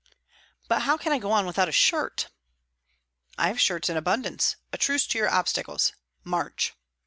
[0.67, 2.29] "But how can I go on without a shirt?"
[3.37, 4.55] "I have shirts in abundance.
[4.73, 5.93] A truce to your obstacles.
[6.23, 6.73] March!"